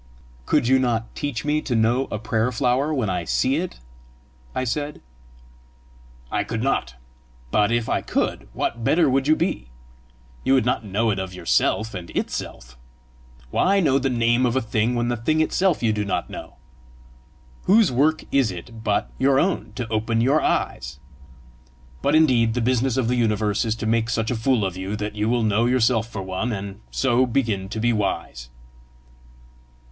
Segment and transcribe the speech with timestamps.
[0.47, 3.79] "Could you not teach me to know a prayer flower when I see it?"
[4.55, 4.99] I said.
[6.31, 6.95] "I could not.
[7.51, 9.67] But if I could, what better would you be?
[10.43, 12.79] you would not know it of YOURSELF and ITself!
[13.51, 16.55] Why know the name of a thing when the thing itself you do not know?
[17.65, 20.99] Whose work is it but your own to open your eyes?
[22.01, 24.95] But indeed the business of the universe is to make such a fool of you
[24.95, 28.49] that you will know yourself for one, and so begin to be wise!"